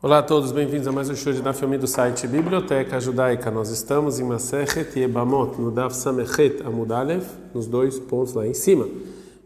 [0.00, 3.50] Olá a todos, bem-vindos a mais um show de Daf Yomi do site Biblioteca Judaica.
[3.50, 8.54] Nós estamos em Masechet Yebamot, no Daf Samechet Amud Aleph, nos dois pontos lá em
[8.54, 8.86] cima.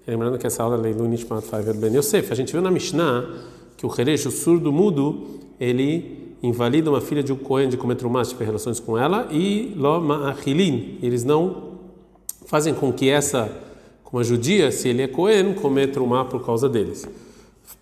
[0.06, 2.30] Lembrando que essa aula é Leilu Nishmat Faiver Ben Yosef.
[2.30, 3.30] A gente viu na Mishnah
[3.78, 5.26] que o Heresh, o surdo mudo,
[5.58, 9.28] ele invalida uma filha de um Cohen de comer trumá, de ter relações com ela,
[9.30, 10.98] e Lo Ma'achilin.
[11.02, 11.78] Eles não
[12.44, 13.50] fazem com que essa,
[14.04, 17.08] como a judia, se ele é Cohen, comer trumá por causa deles.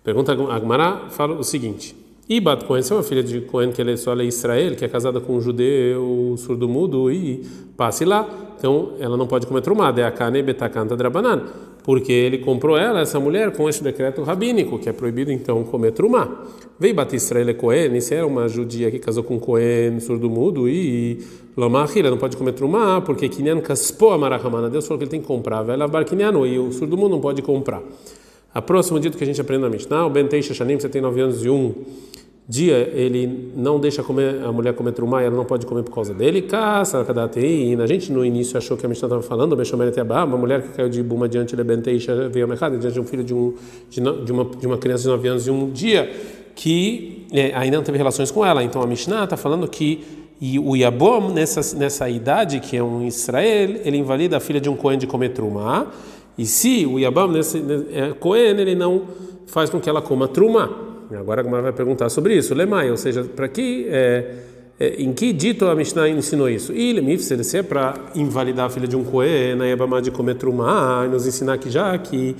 [0.05, 1.99] Pergunta a Agmará, fala o seguinte.
[2.31, 4.73] E Bat Cohen, se é uma filha de Cohen que ele é só é Israel,
[4.77, 7.45] que é casada com um judeu surdo-mudo e
[7.75, 8.25] passe lá,
[8.57, 11.43] então ela não pode comer trumada, é a Kane Betakanta Drabanan,
[11.83, 15.91] porque ele comprou ela, essa mulher, com esse decreto rabínico, que é proibido então comer
[15.91, 16.45] trumá.
[16.79, 21.19] Veio Bat Israel é Cohen, se é uma judia que casou com Cohen surdo-mudo e
[21.57, 25.27] Lomachila não pode comer trumá, porque Kinyan Kaspo Amarahamana, Deus falou que ele tem que
[25.27, 27.83] comprar, Vela Barkinyan, e o surdo-mudo não pode comprar.
[28.53, 31.01] A próximo dito que a gente aprende na Mishnah, o Ben Teisha Shanim, você tem
[31.01, 31.73] 9 anos e um
[32.51, 36.13] dia, ele não deixa comer, a mulher comer trumá, ela não pode comer por causa
[36.13, 36.41] dele.
[36.41, 37.05] Caça,
[37.81, 39.55] A gente no início achou que a Mishnah estava falando,
[40.25, 41.55] uma mulher que caiu de buma diante
[42.29, 43.53] veio mercado diante de um filho de, um,
[43.89, 46.11] de, uma, de uma criança de 9 anos e um dia,
[46.53, 48.61] que é, ainda não teve relações com ela.
[48.61, 50.03] Então a Mishnah está falando que
[50.41, 54.69] e o Yabom, nessa, nessa idade, que é um Israel, ele invalida a filha de
[54.69, 55.87] um Cohen de comer trumá.
[56.37, 59.03] E se o Yabam, nesse, é, Cohen, ele não
[59.45, 60.90] faz com que ela coma truma.
[61.17, 62.53] Agora a Gemara vai perguntar sobre isso.
[62.53, 64.35] Lemai, ou seja, para que, é,
[64.79, 66.73] é, em que dito a Mishnah ensinou isso?
[66.73, 70.35] E Lemifser, se é para invalidar a filha de um Cohen, na Yabamá de comer
[70.35, 72.35] truma, nos ensinar que já que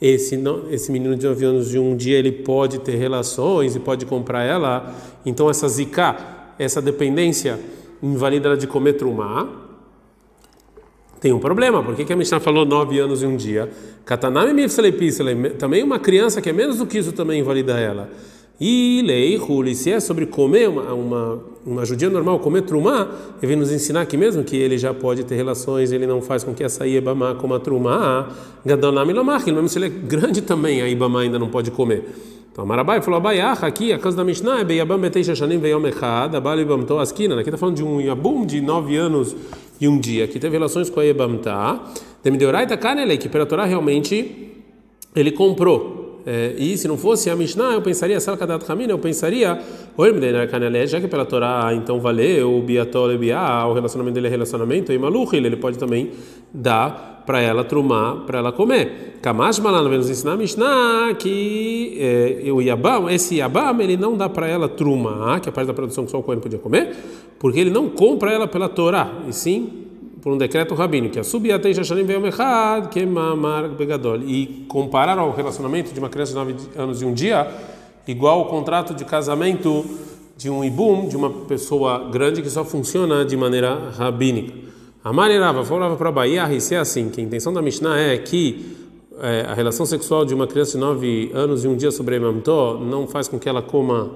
[0.00, 0.38] esse,
[0.70, 4.44] esse menino de 9 anos de um dia ele pode ter relações e pode comprar
[4.44, 6.16] ela, então essa zika,
[6.58, 7.58] essa dependência
[8.02, 9.65] invalida de comer truma
[11.20, 11.82] tem um problema.
[11.82, 13.70] Por que, a Mishnah falou nove anos e um dia?
[14.04, 14.66] Katanami
[15.58, 18.10] também uma criança que é menos do que isso também invalida ela.
[18.58, 23.48] E lei, Huli, se é sobre comer, uma, uma, uma judia normal comer trumá, ele
[23.48, 26.54] vem nos ensinar aqui mesmo que ele já pode ter relações, ele não faz com
[26.54, 28.30] que essa ibama coma trumá,
[28.64, 32.04] gadonami lomach, mesmo se ele é grande também, a ibama ainda não pode comer.
[32.50, 36.34] Então, Marabai falou, Abaiach, aqui, a casa da Mishnah é Beyabam Betei Shashanim Veyom Echad,
[36.34, 37.38] Abali Bamto Askina.
[37.38, 39.36] Aqui está falando de um Yabum de nove anos
[39.80, 41.80] e um dia, que teve relações com a Yebamta.
[42.22, 44.52] Demideoraita Kanele, que pela Torá realmente
[45.14, 46.05] ele comprou.
[46.28, 49.60] É, e se não fosse a Mishnah, eu pensaria, Salkadat Hamina, eu pensaria,
[50.88, 55.46] já que pela Torá então valeu Biatol Biá, o relacionamento dele é relacionamento, e Maluchil,
[55.46, 56.10] ele pode também
[56.52, 59.18] dar para ela trumar, para ela comer.
[59.22, 64.16] Kamash Malan vai nos ensinar a Mishnah que é, o Yabam, esse Yabam, ele não
[64.16, 66.58] dá para ela trumar, que é a parte da produção que só o Cohen podia
[66.58, 66.96] comer,
[67.38, 69.85] porque ele não compra ela pela Torá, e sim
[70.22, 72.06] por um decreto rabino, que a subiatei shashanim
[72.90, 74.20] que mamar begadol.
[74.22, 77.46] E comparar ao relacionamento de uma criança de 9 anos e um dia,
[78.06, 79.84] igual ao contrato de casamento
[80.36, 84.52] de um ibum, de uma pessoa grande que só funciona de maneira rabínica.
[85.02, 88.76] A Marirava falava para Bahia, se é assim, que a intenção da Mishnah é que
[89.20, 92.78] é, a relação sexual de uma criança de 9 anos e um dia sobre Mamtó
[92.78, 94.10] não faz com que ela coma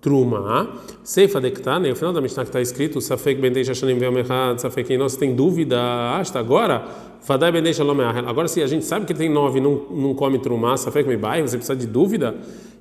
[0.00, 0.68] truma.
[1.02, 4.96] Seifa dektane, no final da Mishnah que está escrito, Safek ben deixa shanim ve'omechad, Safek
[4.96, 5.78] nós tem dúvida,
[6.18, 6.84] hasta agora,
[7.22, 7.82] Fadai ben deixa
[8.26, 11.42] Agora se a gente sabe que tem 9 e não, não come truma, Safek bai,
[11.42, 12.34] você precisa de dúvida?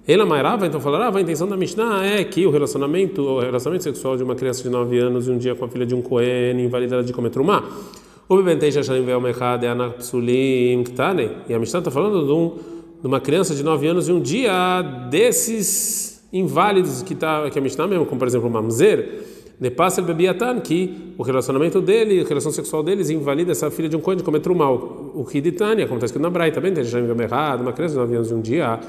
[0.08, 4.18] Ela Mairava, então falará, a intenção da Mishnah é que o relacionamento, o relacionamento sexual
[4.18, 6.60] de uma criança de 9 anos e um dia com a filha de um Cohen
[6.60, 7.64] invalida ela de comer trumá.
[8.28, 11.30] O Bibentei Shashanim Ve'om Echad é Anapsulim Ktane.
[11.48, 12.58] E a Mishnah está falando de, um,
[13.02, 14.82] de, uma criança de 9 anos e um dia
[15.12, 19.24] desses inválidos que, tá, que a Mishnah mesmo, como por exemplo o Mamzer,
[19.60, 23.96] de Passer Bebiatan, que o relacionamento dele, a relação sexual deles invalida essa filha de
[23.96, 24.72] um Cohen de comer trumá.
[24.72, 28.00] O Hiditania, como está escrito na Braita, também tem Shashanim Ve'om Echad, uma criança de
[28.00, 28.80] 9 anos e um dia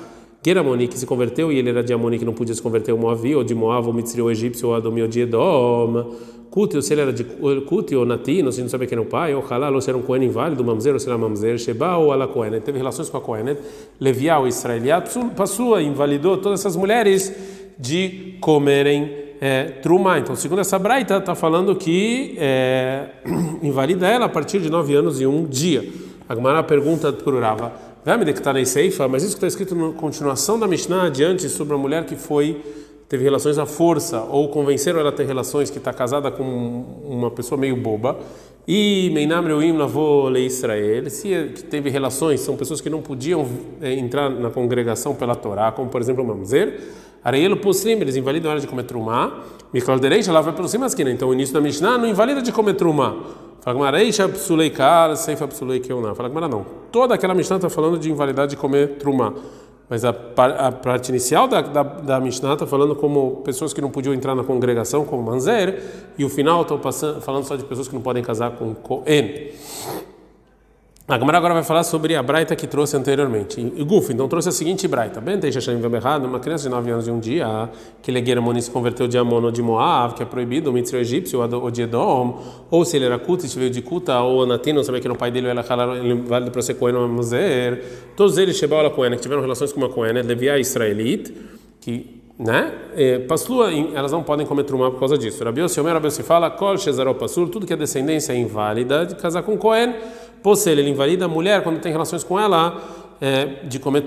[0.43, 2.99] Geramoni que se converteu e ele era de Amoni que não podia se converter, o
[2.99, 6.15] Moavi, ou de Moab, ou Mitzri, ou egípcio, ou Adomi, ou de Edom.
[6.51, 9.35] Kutio, se ele era de Kutio ou Natino, se não sabia quem era o pai,
[9.35, 12.11] ou Halal, ou se era um Cohen inválido, Mamzer, ou se era Mamzer, Sheba ou
[12.11, 12.61] Ala Cohen.
[12.61, 13.57] Teve relações com a Cohen.
[14.01, 17.33] Leviá, o Israeliat, passou, invalidou todas essas mulheres
[17.79, 19.81] de comerem é.
[20.19, 23.09] Então, segundo essa braita, está falando que é,
[23.63, 25.89] invalida ela a partir de nove anos e um dia.
[26.29, 27.73] A Gemara pergunta para o Rava.
[27.73, 27.90] Seifa,
[29.09, 32.63] mas isso que está escrito na continuação da Mishnah adiante sobre a mulher que foi
[33.07, 36.43] teve relações à força ou convenceram ela a ter relações que está casada com
[37.05, 38.19] uma pessoa meio boba
[38.67, 41.29] e Meinam Reuim lavou lei Israel se
[41.69, 43.47] teve relações são pessoas que não podiam
[43.83, 46.81] é, entrar na congregação pela Torá como por exemplo Mamzer
[47.23, 49.45] Areielo Puslim eles invalidam a hora de comer trumá
[49.75, 52.51] Mikol Derecha lá vai pelo cima esquina então o início da Mishnah não invalida de
[52.51, 53.15] comer trumá
[53.61, 56.15] Fala Gmara, Eixa psulei kar, seifa psulei keuna.
[56.15, 56.65] Fala Gmara, não.
[56.91, 59.35] Toda aquela Mishnah está falando de invalidade de comer trumá.
[59.89, 63.91] Mas a, a parte inicial da, da, da Mishnah está falando como pessoas que não
[63.91, 65.83] podiam entrar na congregação, como Manzer,
[66.17, 66.81] e o final estão
[67.21, 69.51] falando só de pessoas que não podem casar com Cohen.
[71.11, 73.61] A agora vai falar sobre a Braita que trouxe anteriormente.
[73.61, 75.21] E Guf, então trouxe a seguinte Braita.
[75.21, 77.69] Bem, tem Shashanim errado, uma criança de 9 anos de um dia,
[78.01, 81.41] que Legueramoni se converteu de Amon ou de Moab, que é proibido, o Mitzri egípcio
[81.41, 82.41] ou de Edom,
[82.71, 85.33] ou se ele era Kuta, se veio de Kuta, ou Anatino, sabe que no pai
[85.33, 85.65] dele ele é
[86.29, 87.83] válido para ser Cohen ou Mazer.
[88.15, 91.35] Todos eles, Shebal a Cohen, que tiveram relações com uma Cohen, Leviá Israelite,
[91.81, 92.73] que né?
[93.29, 95.45] Paslua, elas não podem comer trumá por causa disso.
[95.45, 99.05] Rabi Yossi Omer, Rabi Yossi fala, Kol Shezaró Pasul, tudo que é descendência é inválida
[99.05, 99.93] de casar com Cohen,
[100.43, 102.81] Possel, ele invalida a mulher quando tem relações com ela
[103.21, 104.01] é, de comer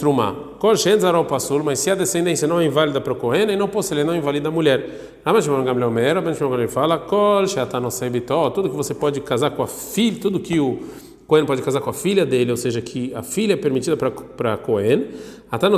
[0.76, 4.04] Shezaró Pasul, mas se a descendência não é inválida para o Cohen, e não ele
[4.04, 5.22] não invalida a mulher.
[5.42, 9.52] Shimon Gamliel Omer, Rabi Shimon Gamliel fala, Kol Sheatano Sebitó, tudo que você pode casar
[9.52, 10.80] com a filha, tudo que o
[11.28, 14.58] Cohen pode casar com a filha dele, ou seja, que a filha é permitida para
[14.58, 15.06] Cohen.
[15.52, 15.78] Até no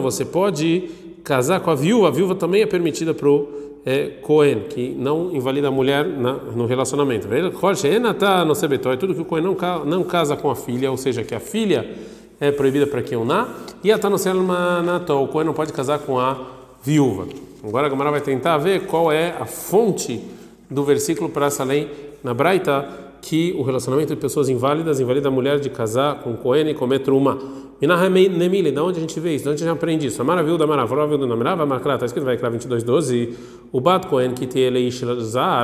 [0.00, 0.90] você pode
[1.24, 3.48] casar com a viúva, a viúva também é permitida para o
[3.86, 7.28] é, Cohen, que não invalida a mulher na, no relacionamento.
[7.32, 11.38] É tudo que o Cohen não, não casa com a filha, ou seja, que a
[11.38, 11.88] filha
[12.40, 13.48] é proibida para Keuná,
[13.84, 16.36] e até no Manató, o Cohen não pode casar com a
[16.82, 17.28] viúva.
[17.62, 20.20] Agora a Gamara vai tentar ver qual é a fonte
[20.68, 25.30] do versículo para essa lei na Braita, que o relacionamento de pessoas inválidas invalida a
[25.30, 27.38] mulher de casar com Cohen e comer truma.
[27.80, 29.44] Nemile, da onde a gente vê isso?
[29.44, 30.20] De onde a gente aprende isso?
[30.22, 33.34] A maravilha da maravilha do Namirava, Makra, está escrito vai 22, 12.
[33.72, 34.78] O Bat Cohen que tem ele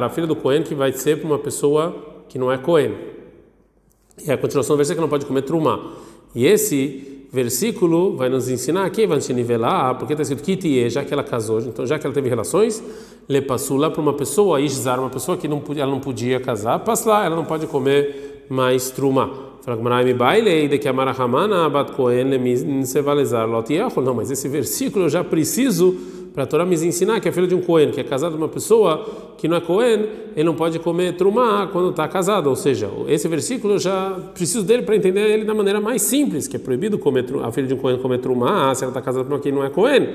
[0.02, 1.94] a filha do Cohen que vai ser para uma pessoa
[2.28, 2.94] que não é Cohen.
[4.26, 5.92] E a continuação do versículo que não pode comer truma.
[6.34, 11.02] E esse versículo vai nos ensinar aqui, vai nos nivelar, porque está escrito Kitie, já
[11.02, 12.84] que ela casou, então já que ela teve relações,
[13.26, 16.38] le passou lá para uma pessoa, Ishzar, uma pessoa que não podia, ela não podia
[16.38, 19.50] casar, passa lá, ela não pode comer mais truma.
[24.04, 25.96] Não, mas esse versículo eu já preciso
[26.32, 28.38] para a Torá me ensinar que é filho de um Cohen, que é casado com
[28.38, 32.48] uma pessoa que não é Cohen, ele não pode comer trumá quando está casado.
[32.48, 36.48] Ou seja, esse versículo eu já preciso dele para entender ele da maneira mais simples,
[36.48, 39.28] que é proibido comer a filha de um Cohen comer trumá se ela está casada
[39.28, 40.08] com quem não é Cohen.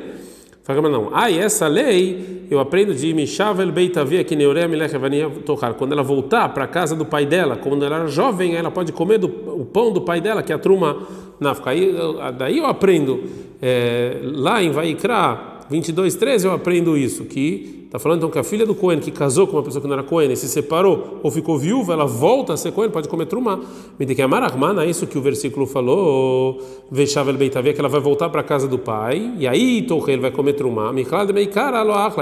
[0.63, 1.11] Fala, não.
[1.13, 5.75] Ah, e essa lei eu aprendo de Mishavel Beitavia que Neurea Milechevania Tohar.
[5.75, 8.91] Quando ela voltar para a casa do pai dela, quando ela era jovem, ela pode
[8.91, 11.07] comer do, o pão do pai dela, que é a truma
[11.39, 11.69] náfica.
[11.69, 11.95] Aí,
[12.37, 13.23] daí eu aprendo,
[13.61, 18.43] é, lá em Vaikra 22, 13, eu aprendo isso, que Está falando então que a
[18.43, 21.21] filha do Cohen que casou com uma pessoa que não era Cohen e se separou
[21.23, 23.61] ou ficou viúva, ela volta a ser Cohen, pode comer trumá.
[23.97, 26.61] Me que amar Armana, isso que o versículo falou,
[26.91, 30.21] Veixava el Beitavia, que ela vai voltar para a casa do pai, e aí Torreiro
[30.21, 30.91] vai comer trumá.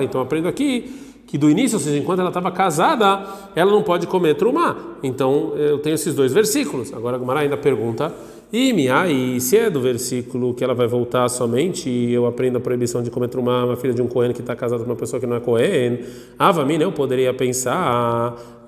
[0.03, 0.85] Então aprendo aqui
[1.25, 3.25] que do início, ou seja, enquanto ela estava casada,
[3.55, 4.77] ela não pode comer trumá.
[5.01, 6.93] Então eu tenho esses dois versículos.
[6.93, 8.13] Agora a Gumara ainda pergunta
[8.57, 12.61] e e se é do versículo que ela vai voltar somente e eu aprendo a
[12.61, 13.29] proibição de comer
[13.65, 15.99] uma filha de um Cohen que está casada com uma pessoa que não é Cohen,
[16.39, 18.63] avamina, eu poderia pensar,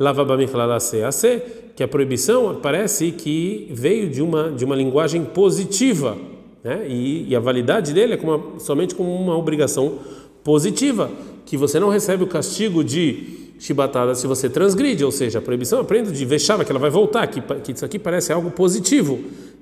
[1.74, 6.18] que a proibição parece que veio de uma, de uma linguagem positiva,
[6.62, 6.86] né?
[6.89, 10.00] e, e a validade dele é como somente como uma obrigação
[10.44, 11.10] positiva,
[11.45, 15.80] que você não recebe o castigo de chibatada se você transgride, ou seja, a proibição
[15.80, 19.19] aprende de vexava que ela vai voltar, que, que isso aqui parece algo positivo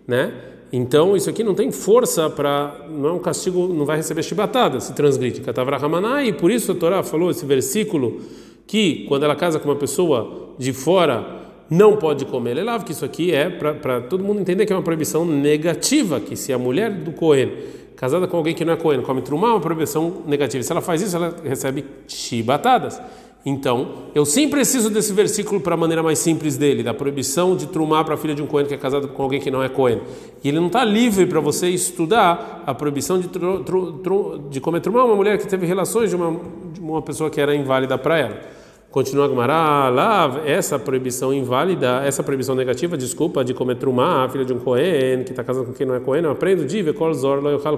[0.08, 0.34] né?
[0.72, 4.80] Então isso aqui não tem força para não é um castigo, não vai receber chibatada
[4.80, 5.42] se transgride.
[6.26, 8.20] e por isso a Torá falou esse versículo
[8.68, 13.06] que quando ela casa com uma pessoa de fora não pode comer lelav, que isso
[13.06, 16.92] aqui é para todo mundo entender que é uma proibição negativa, que se a mulher
[16.92, 17.52] do Cohen
[17.96, 20.62] casada com alguém que não é Cohen come trumá, é uma proibição negativa.
[20.64, 23.02] Se ela faz isso, ela recebe chibatadas.
[23.46, 27.68] Então, eu sim preciso desse versículo para a maneira mais simples dele, da proibição de
[27.68, 29.70] trumar para a filha de um Cohen que é casado com alguém que não é
[29.70, 30.02] Cohen.
[30.44, 34.60] E ele não está livre para você estudar a proibição de, tru, tru, tru, de
[34.60, 36.40] comer trumar uma mulher que teve relações de uma,
[36.74, 38.42] de uma pessoa que era inválida para ela.
[38.96, 44.30] Continua a Gemara, lá, essa proibição inválida, essa proibição negativa, desculpa, de comer trumá, a
[44.30, 46.82] filha de um Cohen, que está casado com quem não é Cohen, eu aprendo de
[46.82, 47.12] Vekol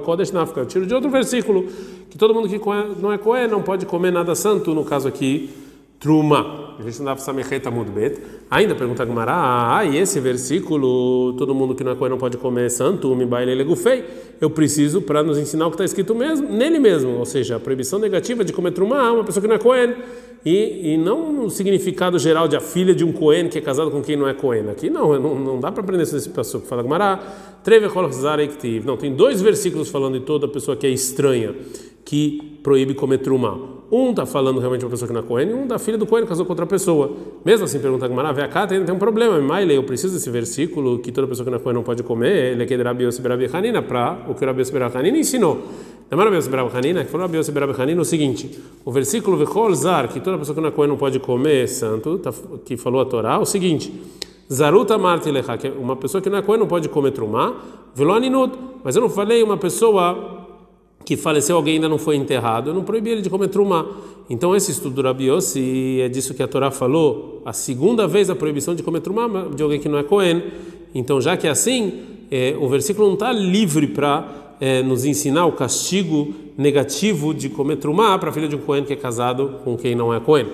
[0.05, 0.59] Kodesh Nafka.
[0.59, 1.65] Eu tiro de outro versículo,
[2.09, 2.59] que todo mundo que
[3.01, 5.49] não é Cohen não pode comer nada santo, no caso aqui,
[5.99, 6.75] truma.
[6.79, 8.21] A gente dá samecheta mudbet.
[8.49, 12.17] Ainda pergunta a Gemara, ah, e esse versículo, todo mundo que não é Cohen não
[12.17, 14.03] pode comer santo, me baile legufei.
[14.39, 17.59] Eu preciso para nos ensinar o que está escrito mesmo, nele mesmo, ou seja, a
[17.59, 19.95] proibição negativa de comer truma, uma pessoa que não é Cohen
[20.45, 23.91] e, e não no significado geral de a filha de um Cohen que é casado
[23.91, 24.69] com quem não é Cohen.
[24.69, 26.61] Aqui não, não, não dá para aprender isso nesse passo.
[26.61, 27.19] Fala Gmará,
[28.85, 31.53] Não, tem dois versículos falando de toda pessoa que é estranha,
[32.07, 33.59] que proíbe comer truma.
[33.91, 35.97] Um está falando realmente de uma pessoa que não é Cohen, e um da filha
[35.97, 37.11] do Cohen casou com outra pessoa.
[37.43, 39.37] Mesmo assim, pergunta a Gemara, cá tem, tem um problema.
[39.41, 42.53] Maile, eu preciso desse versículo que toda pessoa que não é Cohen não pode comer.
[42.53, 44.97] Ele é que é Rabi Yossi Berabi Hanina, para o que o Rabi Yossi Berabi
[44.97, 45.61] Hanina ensinou.
[46.09, 49.35] Namar Rabi Yossi Berabi Hanina, que falou Rabi Yossi Berabi Hanina o seguinte: o versículo
[49.35, 52.33] Vechol Zar, que toda pessoa que não é Cohen não pode comer santo, tá,
[52.63, 53.93] que falou a Torá, o seguinte.
[54.51, 57.53] Zaruta Martilecha, é uma pessoa que não é Cohen não pode comer trumá,
[57.93, 60.36] veloninut, mas eu não falei uma pessoa
[61.07, 63.85] que faleceu, alguém ainda não foi enterrado, eu não proibi ele de comer trumá.
[64.29, 68.29] Então esse estudo do Rabi Yossi é disso que a Torá falou, a segunda vez
[68.29, 70.43] a proibição de comer trumá de alguém que não é Cohen.
[70.93, 71.93] Então já que é assim,
[72.29, 77.77] é, o versículo não está livre para é, nos ensinar o castigo negativo de comer
[77.77, 80.47] trumá para a filha de um Cohen que é casado com quem não é Cohen.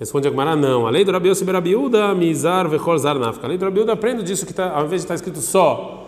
[0.00, 0.86] Responde a Gemara, não.
[0.86, 3.46] A lei do Rabi Yossi Berabiúda, Mizar Vechor Zar Nafka.
[3.46, 6.06] A lei do Rabiúda aprendo disso que tá, ao invés de estar tá escrito só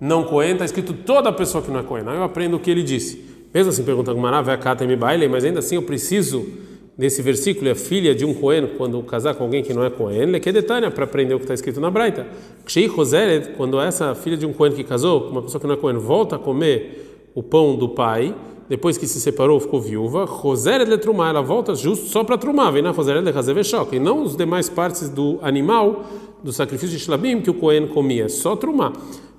[0.00, 2.04] não Cohen, está escrito toda pessoa que não é Cohen.
[2.06, 3.31] Aí eu aprendo o que ele disse.
[3.52, 4.14] Mesmo assim, pergunta
[4.96, 6.46] baile, mas ainda assim eu preciso
[6.96, 10.22] desse versículo, é filha de um Cohen, quando casar com alguém que não é Cohen,
[10.22, 12.26] ele quer detalhe para aprender o que está escrito na Braita.
[13.56, 16.36] Quando essa filha de um Cohen que casou, uma pessoa que não é Cohen, volta
[16.36, 18.34] a comer o pão do pai,
[18.68, 22.72] depois que se separou, ficou viúva, Roseret le trumar, ela volta justo só para trumar,
[22.72, 26.04] vem na Roseret le razeveshok, e não os demais partes do animal,
[26.42, 28.92] do sacrifício de Shlabim que o Cohen comia, só trumar.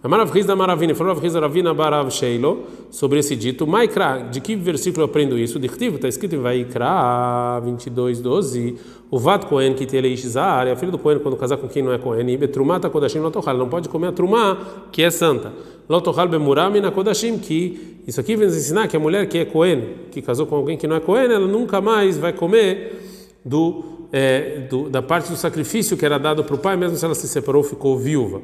[0.03, 4.53] A Marav da Maravina, falou Rav Ravina Barav Sheilo, sobre esse dito, Maikra, de que
[4.53, 5.57] versículo eu aprendo isso?
[5.57, 8.75] Dichtiv, está escrito em Vaikra 22, 12,
[9.09, 11.81] o Vat Cohen que tem Ishzar, é a filha do Cohen quando casar com quem
[11.81, 14.57] não é Cohen, e Betrumata Kodashim Lotohal, não pode comer a Trumá,
[14.91, 15.53] que é santa.
[15.87, 19.45] Lotohal Bemurami na Kodashim, que isso aqui vem nos ensinar que a mulher que é
[19.45, 23.01] Cohen, que casou com alguém que não é Cohen, ela nunca mais vai comer
[23.45, 27.05] do, é, do da parte do sacrifício que era dado para o pai, mesmo se
[27.05, 28.41] ela se separou, ficou viúva.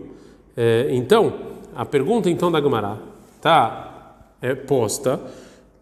[0.56, 1.34] É, então,
[1.76, 2.98] a pergunta então da Gemara
[3.36, 5.20] está é, posta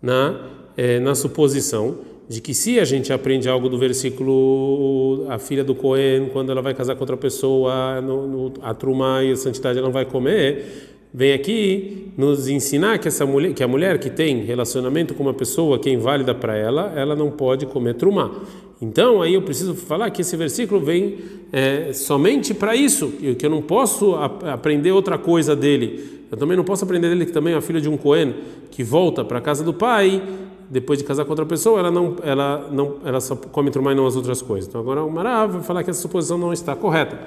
[0.02, 1.98] na, é, na suposição
[2.30, 6.62] de que se a gente aprende algo do versículo a filha do Cohen quando ela
[6.62, 10.06] vai casar com outra pessoa no, no, a truma e a santidade ela não vai
[10.06, 15.24] comer vem aqui nos ensinar que essa mulher que a mulher que tem relacionamento com
[15.24, 18.44] uma pessoa que é inválida para ela ela não pode comer truma
[18.80, 21.18] então, aí eu preciso falar que esse versículo vem
[21.52, 26.26] é, somente para isso, que eu não posso aprender outra coisa dele.
[26.30, 28.36] Eu também não posso aprender dele que também é a filha de um Cohen
[28.70, 30.22] que volta para a casa do pai
[30.70, 33.96] depois de casar com outra pessoa, ela não, ela não, ela só come trumá e
[33.96, 34.68] não as outras coisas.
[34.68, 37.20] Então agora o Mará vai falar que essa suposição não está correta.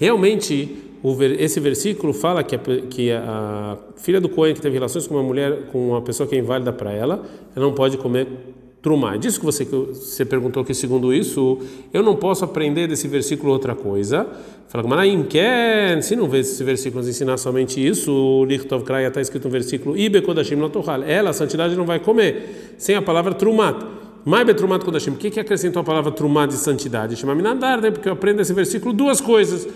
[0.00, 0.78] Realmente,
[1.38, 5.22] esse versículo fala que a, que a filha do Cohen que teve relações com uma
[5.22, 7.22] mulher, com uma pessoa que é inválida para ela,
[7.54, 8.26] ela não pode comer
[8.80, 9.18] Trumá.
[9.18, 11.58] Disso que você, que você perguntou que segundo isso,
[11.92, 14.26] eu não posso aprender desse versículo outra coisa.
[14.68, 19.44] Fala, Maraim, quer, se não vê esse versículo ensinar somente isso, Lichtov Kraya está escrito
[19.44, 21.02] no versículo Ibe Kodashim Notohal.
[21.02, 23.99] Ela, a santidade, não vai comer, sem a palavra Trumat.
[24.24, 25.10] Maibe Trumat Kodashim.
[25.10, 27.16] O que, acrescentou a palavra Trumat de santidade?
[27.16, 27.90] Chama Minadar, né?
[27.90, 29.66] porque eu aprendo esse versículo duas coisas.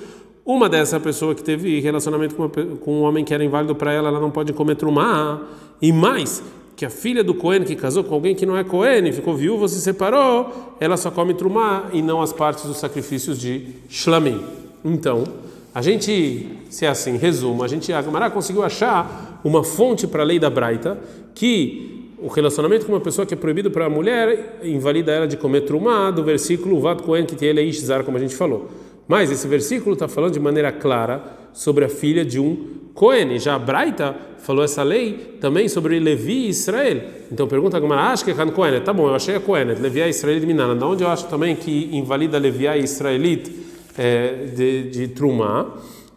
[0.45, 3.93] Uma dessa pessoa que teve relacionamento com, uma, com um homem que era inválido para
[3.93, 5.41] ela, ela não pode comer trumá.
[5.81, 6.43] E mais,
[6.77, 9.67] que a filha do Cohen que casou com alguém que não é Cohen, ficou viúva,
[9.69, 14.41] se separou, ela só come trumá e não as partes dos sacrifícios de shlamim.
[14.85, 15.25] Então,
[15.75, 20.23] a gente, se é assim, resumo, a gente, a Gamara conseguiu achar uma fonte para
[20.23, 20.99] a lei da Braita
[21.35, 25.37] que o relacionamento com uma pessoa que é proibido para a mulher invalida ela de
[25.37, 28.69] comer trumá do versículo Vat Cohen que ele Ishzar, como a gente falou.
[29.07, 33.39] Mas esse versículo está falando de maneira clara sobre a filha de um Cohen.
[33.39, 37.01] Já a Braita falou essa lei também sobre Levi e Israel.
[37.31, 38.81] Então pergunta como acha que é Cohen?
[38.81, 40.75] Tá bom, eu achei a Cohen, Levi e Israel de Minana.
[40.75, 43.51] Da onde eu acho também que invalida Levi e Israelit
[43.99, 45.75] é, de, de Trumá?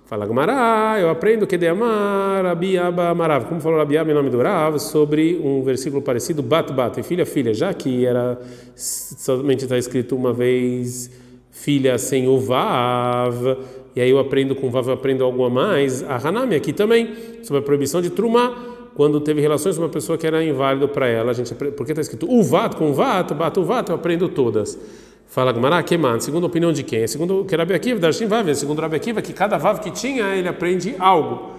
[0.08, 4.42] Fala Gamara, eu aprendo que de amar Abiaba Marav, como falou Abiaba em nome do
[4.42, 8.40] Rav, sobre um versículo parecido, Bat Bat, filha, filha, já que era
[8.74, 11.12] somente está escrito uma vez
[11.52, 13.58] filha sem o Vav,
[13.98, 17.14] e aí eu aprendo com Vav, eu aprendo algo a mais, a Hanami aqui também,
[17.44, 18.56] sobre a proibição de Trumá,
[18.96, 22.02] quando teve relações com uma pessoa que era inválido para ela, a gente, porque está
[22.02, 24.80] escrito Uvat com Vat, Bat Uvat, eu aprendo todas.
[25.28, 27.06] Fala Gamara, que mano, segundo a opinião de quem?
[27.08, 30.48] Segundo que Rabi Akiva, Darshin Vav, segundo Rabi Akiva, que cada Vav que tinha, ele
[30.48, 31.52] aprende algo.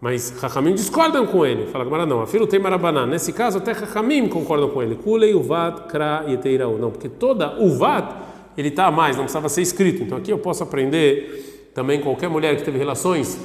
[0.00, 1.66] Mas Rahamim discordam com ele.
[1.66, 3.06] Fala Gamara, não, a filho tem Marabaná.
[3.06, 4.94] Nesse caso, até Rahamim concordam com ele.
[4.94, 6.78] Kulei Uvat, Kra Teirau.
[6.78, 8.14] Não, porque toda Uvat,
[8.56, 10.02] ele está a mais, não precisava ser escrito.
[10.02, 13.38] Então aqui eu posso aprender também qualquer mulher que teve relações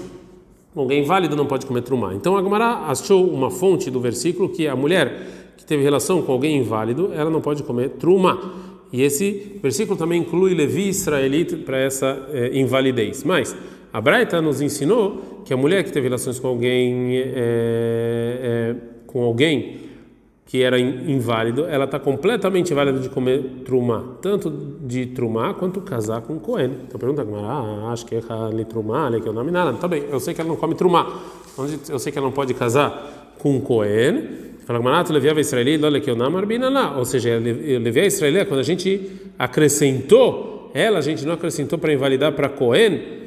[0.76, 2.14] alguém válido não pode comer trumá.
[2.14, 6.32] Então a Gemara achou uma fonte do versículo que a mulher que teve relação com
[6.32, 8.38] alguém inválido, ela não pode comer trumá.
[8.92, 13.24] E esse versículo também inclui Levi israelita para essa é, invalidez.
[13.24, 13.56] Mas
[13.94, 18.76] a Braita nos ensinou que a mulher que teve relações com alguém é, é,
[19.08, 19.92] com alguém
[20.46, 24.50] que era inválido, ela está completamente inválida de comer trumá, tanto
[24.82, 26.72] de trumá quanto casar com Cohen.
[26.86, 29.72] Então pergunta, ah, acho que é ali trumá, que é o nome nada.
[29.78, 31.22] Tá bem, eu sei que ela não come trumá,
[31.90, 34.51] eu sei que ela não pode casar com Cohen.
[36.08, 36.98] Eu.
[36.98, 41.94] Ou seja, levei a israelita quando a gente acrescentou ela, a gente não acrescentou para
[41.94, 43.22] invalidar para Cohen.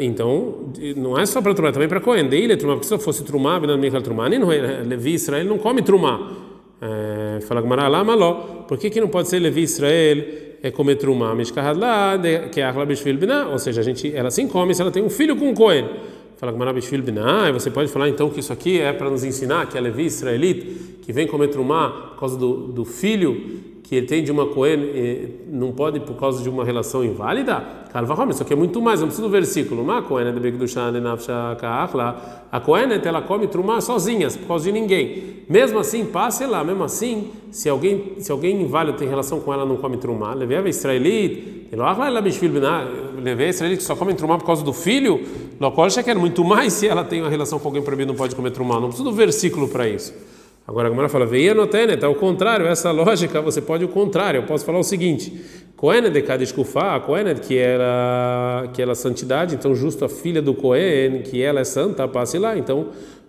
[0.00, 2.28] Então, não é só para Trumá, também para Cohen.
[2.28, 6.32] Daí ele Trumá, porque se fosse Trumá, Levi Israel não come Trumá.
[6.80, 8.64] É, fala Gmará lá, maló.
[8.66, 10.24] Por que, que não pode ser Levi Israel
[10.62, 11.78] é comer trumá, mishkahad
[12.50, 13.18] que é a bishvil?
[13.50, 15.88] Ou seja, a gente, ela sim come se ela tem um filho com cohen.
[16.36, 19.24] Fala Gmará bishvil biná, e você pode falar então que isso aqui é para nos
[19.24, 20.66] ensinar que a Levi israelita,
[21.02, 24.80] que vem comer trumá por causa do, do filho que ele tem de uma Cohen,
[25.48, 27.64] não pode por causa de uma relação inválida?
[27.92, 29.80] Calva isso aqui é muito mais, não precisa do versículo.
[29.80, 30.26] Uma Cohen
[32.50, 35.44] a Cohen ela come trumá sozinha, por causa de ninguém.
[35.48, 39.64] Mesmo assim, passe lá, mesmo assim, se alguém se alguém inválido tem relação com ela,
[39.64, 40.34] não come trumá.
[40.34, 41.76] Levei a israelita,
[43.22, 45.20] levei a israelita que só come trumá por causa do filho,
[45.60, 48.50] Lokol quer muito mais se ela tem uma relação com alguém proibido, não pode comer
[48.50, 48.80] trumá.
[48.80, 50.12] Não precisa do versículo para isso.
[50.66, 54.38] Agora a Gemara fala, veia notenet, ao contrário, essa lógica você pode o contrário.
[54.38, 55.40] Eu posso falar o seguinte:
[55.76, 60.42] Cohen de cada escufá, Cohen que era que ela é santidade, então justo a filha
[60.42, 62.58] do Cohen, que ela é santa, passe lá.
[62.58, 62.88] Então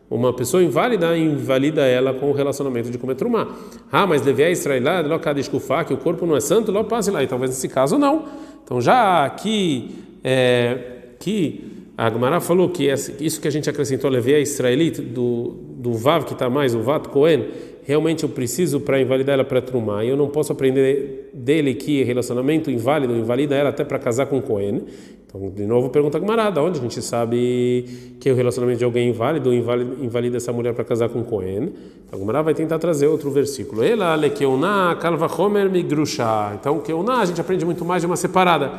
[0.09, 3.55] uma pessoa inválida invalida ela com o relacionamento de comer trumá.
[3.91, 7.11] Ah, mas a Israelá, lo cada escufá, que o corpo não é santo, lo passe
[7.11, 7.21] lá.
[7.21, 8.25] E talvez nesse caso não.
[8.63, 10.77] Então já aqui é,
[11.19, 12.87] que a Agmará falou que
[13.19, 16.81] isso que a gente acrescentou, levei a israelita do, do Vav, que está mais, o
[16.81, 17.47] Vat Cohen,
[17.83, 20.05] realmente eu preciso para invalidar ela para Trumá.
[20.05, 24.39] E eu não posso aprender dele que relacionamento inválido invalida ela até para casar com
[24.39, 24.83] Cohen.
[25.25, 27.85] Então, de novo, pergunta a Agmará, da onde a gente sabe
[28.19, 31.73] que o relacionamento de alguém inválido invalida essa mulher para casar com Cohen?
[32.05, 33.83] Então, a Agmará vai tentar trazer outro versículo.
[33.83, 36.53] Ela, Lekeuná, Kalva Homer, Migrusha.
[36.59, 38.71] Então, Keuná, a gente aprende muito mais de uma separada.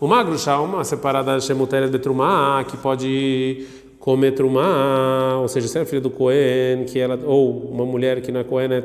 [0.00, 3.66] Uma grusha, uma separada shemutéria de trumá, que pode
[3.98, 8.30] comer trumá, ou seja, se é filha do Cohen, que ela, ou uma mulher que
[8.30, 8.82] na Cohen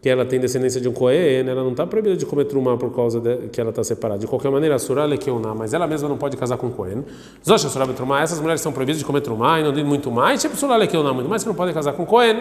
[0.00, 2.94] que ela tem descendência de um Cohen, ela não está proibida de comer trumá por
[2.94, 4.20] causa de, que ela está separada.
[4.20, 6.56] De qualquer maneira, a surá é que eu não, mas ela mesma não pode casar
[6.56, 7.04] com Cohen.
[7.44, 10.40] Zosha surá trumá, essas mulheres são proibidas de comer trumá e não tem muito mais,
[10.40, 12.40] tipo é eu não, muito mais que não podem casar com Cohen.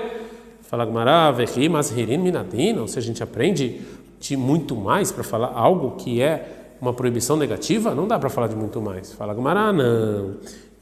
[0.61, 3.81] Fala Gmará, vechi, mas hirin minadina, ou seja, a gente aprende
[4.19, 8.47] de muito mais para falar algo que é uma proibição negativa, não dá para falar
[8.47, 9.13] de muito mais.
[9.13, 10.35] Fala Gumará, não.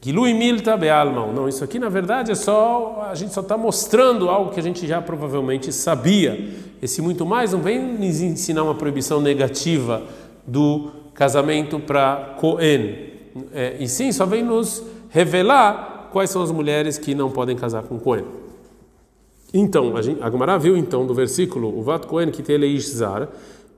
[0.04, 1.32] Gilui milta bealma.
[1.32, 4.62] Não, isso aqui na verdade é só, a gente só está mostrando algo que a
[4.62, 6.52] gente já provavelmente sabia.
[6.82, 10.02] Esse muito mais não vem nos ensinar uma proibição negativa
[10.46, 13.14] do casamento para Cohen.
[13.54, 17.84] É, e sim, só vem nos revelar quais são as mulheres que não podem casar
[17.84, 18.26] com Cohen.
[19.54, 23.28] Então, a, Gemara viu então do versículo, o Vat Cohen que tem Leishzar,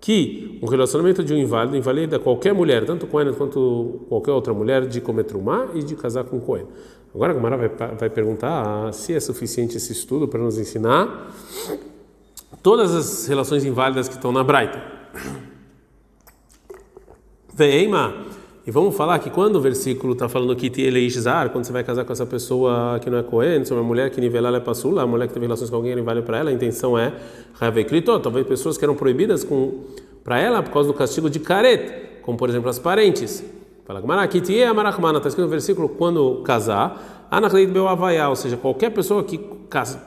[0.01, 4.87] que o relacionamento de um inválido invalida qualquer mulher, tanto Cohen quanto qualquer outra mulher,
[4.87, 6.67] de comer trumá e de casar com Cohen.
[7.15, 11.33] Agora a Gamara vai, vai perguntar se é suficiente esse estudo para nos ensinar
[12.63, 14.83] todas as relações inválidas que estão na Braita.
[17.55, 18.36] Veima.
[18.67, 22.05] E vamos falar que quando o versículo está falando que Eleishzar, quando você vai casar
[22.05, 25.07] com essa pessoa que não é Cohen, é uma mulher que nivelar é passula, a
[25.07, 27.13] mulher que teve relações com alguém vale para ela, a intenção é
[27.55, 29.85] Ravekritot, talvez pessoas que eram proibidas com
[30.25, 33.45] para ela por causa do castigo de caret, como por exemplo as parentes.
[33.85, 39.23] Fala Gmarakiti Amarachmana, está escrito no versículo quando casar, Anachleit Beoavaya, ou seja, qualquer pessoa
[39.23, 39.39] que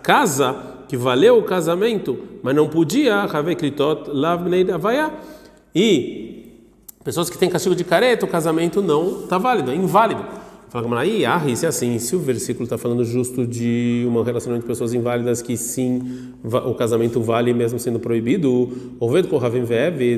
[0.04, 4.42] casa, que valeu o casamento, mas não podia, Ravekritot Lav
[4.74, 5.14] Avaya,
[5.74, 6.29] e
[7.04, 10.22] Pessoas que têm castigo de careta, o casamento não está válido, é inválido.
[10.68, 11.98] Fala aí, ah, isso é assim.
[11.98, 16.76] Se o versículo está falando justo de uma relacionamento de pessoas inválidas que sim, o
[16.76, 19.64] casamento vale mesmo sendo proibido, ou com Ravim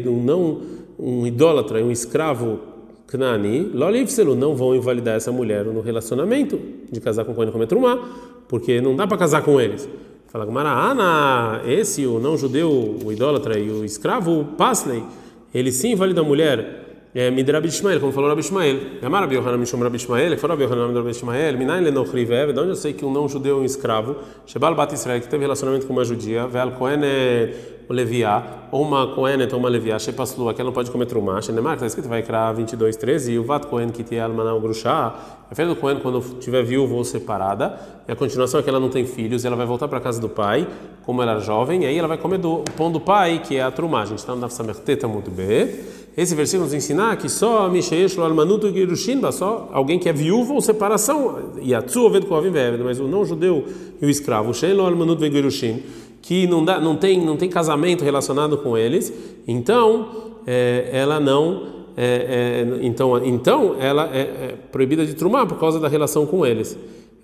[0.07, 0.61] um não
[0.97, 2.59] um idólatra, um escravo
[3.07, 6.59] Knani, Lolifselu, não vão invalidar essa mulher no relacionamento
[6.91, 8.09] de casar com Cohen Cometrumá,
[8.47, 9.87] porque não dá para casar com eles.
[10.27, 15.03] Fala Gamara, ah, esse, o não judeu, o idólatra e o escravo, Pasley
[15.53, 16.87] ele sim invalida a mulher.
[17.13, 18.77] É, Midrab Ishmael, como falou Rabi Ishmael.
[19.01, 22.59] Amar Rabi Yohanan Mishom Rabi Ishmael, foi Rabi Yohanan Rabi Ishmael, Minayin Lenochri Vev, de
[22.59, 25.43] onde eu sei que um não judeu é um escravo, Shebal Bat Israel, que teve
[25.43, 27.01] relacionamento com uma judia, Veal Kohen
[27.91, 31.73] o Leviá, ou uma Kohenet ou uma Leviá, Shepaslu, aquela não pode comer trumá, Shenemar,
[31.73, 35.13] está escrito, vai criar 22, 13, e o Vat Kohen que tinha Almanau Grushá,
[35.51, 37.77] a filha do Kohen quando tiver viúva ou separada,
[38.07, 40.01] e a continuação é que ela não tem filhos, e ela vai voltar para a
[40.01, 40.65] casa do pai,
[41.05, 43.61] como ela era jovem, e aí ela vai comer do pão do pai, que é
[43.61, 44.03] a trumá.
[44.03, 45.69] A gente está no Nafsamerteta muito bem.
[46.15, 50.53] Esse versículo nos ensina que só Mishayesh lo almanuto girushin, só alguém que é viúva
[50.53, 51.37] ou separação,
[51.75, 52.51] a tzu oved kohavim
[52.83, 53.65] mas o não judeu
[54.01, 55.81] e o escravo, Shein lo almanuto girushin,
[56.21, 59.13] que não, dá, não, tem, não tem casamento relacionado com eles,
[59.47, 60.07] então
[60.45, 61.81] é, ela não.
[61.97, 66.45] É, é, então, então ela é, é, proibida de trumar por causa da relação com
[66.45, 66.77] eles.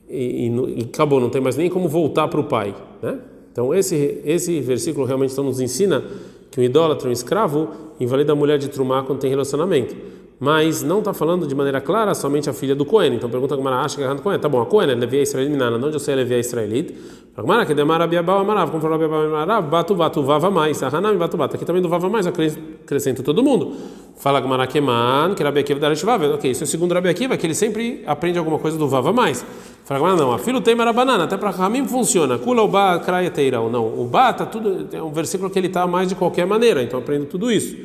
[0.09, 2.75] E, e, e acabou, não tem mais nem como voltar para o pai.
[3.01, 3.17] Né?
[3.51, 6.03] Então, esse, esse versículo realmente então, nos ensina
[6.51, 9.95] que um idólatra, um escravo, invalida a mulher de trumar quando tem relacionamento
[10.39, 13.15] mas não está falando de maneira clara somente a filha do Cohen.
[13.15, 14.39] Então pergunta como ela acha que é do Cohen.
[14.39, 16.93] Tá bom, a Cohen é Levi Israelita, Minana, onde eu sei Levi Israelita?
[17.37, 21.37] Agora que demara Biabal Amarav, como falou Biabal Amarav, batu batu vava mais, Hanami batu
[21.37, 21.55] batu.
[21.55, 23.75] Aqui também do vava mais, acrescenta todo mundo.
[24.17, 26.33] Fala Gamara Keman, que Rabi Akiva da Reshvav.
[26.33, 29.13] Ok, isso é o segundo Rabi Akiva, que ele sempre aprende alguma coisa do vava
[29.13, 29.45] mais.
[29.85, 32.39] Fala Gamara não, a filho tem banana, até para Ramim funciona.
[32.39, 33.69] Kula o ba kraia teirão.
[33.69, 36.81] Não, o ba tá tudo, é um versículo que ele tá mais de qualquer maneira,
[36.81, 37.77] então aprende tudo isso.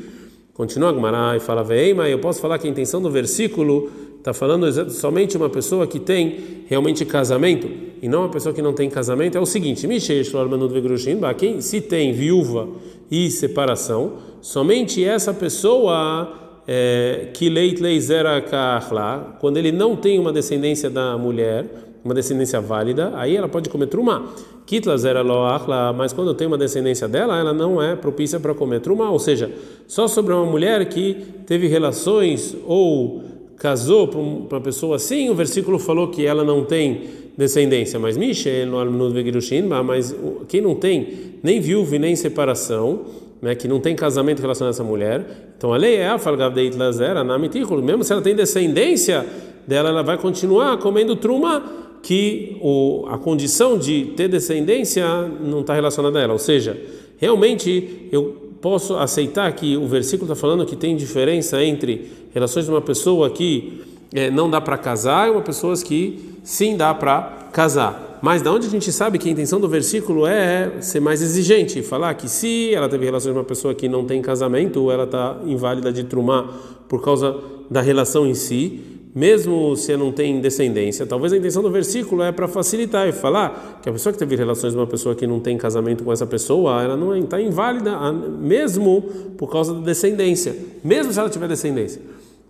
[0.55, 4.35] Continua a Gemara e fala, Veima, eu posso falar que a intenção do versículo está
[4.35, 7.69] falando somente uma pessoa que tem realmente casamento
[8.03, 9.37] e não uma pessoa que não tem casamento.
[9.37, 9.87] É o seguinte:
[11.39, 12.69] quem se tem viúva
[13.11, 16.33] e separação, somente essa pessoa
[16.69, 18.45] é, que leit leizera
[19.41, 21.67] quando ele não tem uma descendência da mulher,
[22.05, 24.33] uma descendência válida, aí ela pode comer trumá.
[24.67, 28.81] Kitla zera loachla, mas quando tem uma descendência dela, ela não é propícia para comer
[28.81, 29.11] trumá.
[29.11, 29.51] Ou seja,
[29.87, 31.15] só sobre uma mulher que
[31.47, 33.23] teve relações ou
[33.57, 37.03] casou para uma pessoa assim, o versículo falou que ela não tem
[37.37, 37.99] descendência.
[37.99, 38.69] Mas Michel,
[39.85, 40.15] mas
[40.49, 43.03] quem não tem nem viúva e nem separação,
[43.41, 46.77] né, que não tem casamento relacionado a essa mulher, então a lei é a falgavdeit
[46.77, 49.27] lazera, mesmo se ela tem descendência
[49.67, 51.63] dela, ela vai continuar comendo truma
[52.03, 55.07] que o, a condição de ter descendência
[55.41, 56.33] não está relacionada a ela.
[56.33, 56.81] Ou seja,
[57.17, 62.71] realmente eu posso aceitar que o versículo está falando que tem diferença entre relações de
[62.71, 67.49] uma pessoa que é, não dá para casar e uma pessoa que sim dá para
[67.53, 68.19] casar.
[68.21, 71.83] Mas da onde a gente sabe que a intenção do versículo é ser mais exigente,
[71.83, 75.41] falar que se ela teve relações com uma pessoa que não tem casamento, ela está
[75.45, 76.47] inválida de trumar
[76.89, 77.37] por causa
[77.69, 78.81] da relação em si
[79.15, 83.81] mesmo se não tem descendência, talvez a intenção do versículo é para facilitar e falar
[83.83, 86.27] que a pessoa que teve relações com uma pessoa que não tem casamento com essa
[86.27, 89.03] pessoa, ela não está inválida, mesmo
[89.37, 92.01] por causa da descendência, mesmo se ela tiver descendência.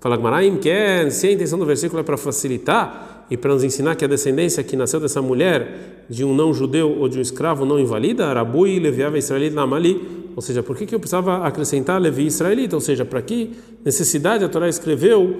[0.00, 3.94] Fala Gmaraim que se a intenção do versículo é para facilitar e para nos ensinar
[3.94, 7.64] que a descendência que nasceu dessa mulher de um não judeu ou de um escravo
[7.64, 12.00] não invalida, Arabui leviava israelita na Mali, ou seja, por que, que eu precisava acrescentar
[12.00, 12.74] Levi israelita?
[12.74, 13.52] Ou seja, para que
[13.84, 15.36] necessidade a Torá escreveu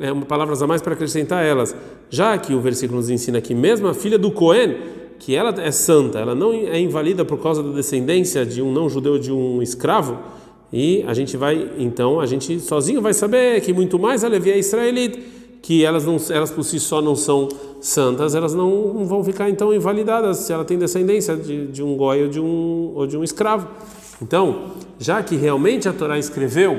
[0.00, 1.76] é, palavras a mais para acrescentar elas,
[2.08, 4.76] já que o versículo nos ensina que mesmo a filha do Cohen,
[5.18, 8.88] que ela é santa, ela não é inválida por causa da descendência de um não
[8.88, 10.18] judeu de um escravo,
[10.72, 14.50] e a gente vai então a gente sozinho vai saber que muito mais a Levi
[14.50, 15.18] é israelita,
[15.60, 17.48] que elas não elas por si só não são
[17.80, 21.96] santas, elas não, não vão ficar então invalidadas se ela tem descendência de, de um
[21.96, 23.68] goi ou de um ou de um escravo.
[24.22, 26.78] Então, já que realmente a Torá escreveu